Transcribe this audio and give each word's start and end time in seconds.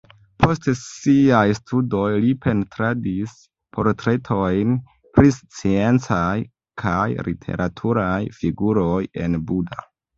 Post 0.43 0.63
siaj 0.77 1.41
studoj 1.57 2.07
li 2.23 2.31
pentradis 2.45 3.37
portretojn 3.79 4.75
pri 5.19 5.37
sciencaj 5.39 6.35
kaj 6.87 7.01
literaturaj 7.33 8.19
figuroj 8.43 9.01
en 9.27 9.43
Buda. 9.51 9.85